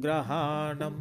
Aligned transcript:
ग्रहाणं 0.00 0.94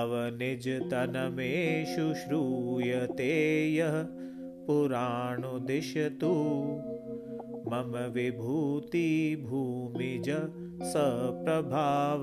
अवनिजतनमेषु 0.00 2.14
श्रूयते 2.14 3.34
यः 3.74 4.04
पुराणुदिशतु। 4.66 6.32
मम 7.68 8.12
विभूतिभूमिज 8.12 10.28
स 10.82 10.92
प्रभाव 11.44 12.22